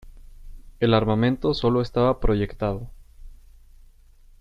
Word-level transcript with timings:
El 0.79 0.95
armamento 0.95 1.53
sólo 1.53 1.79
estaba 1.79 2.19
proyectado. 2.19 2.89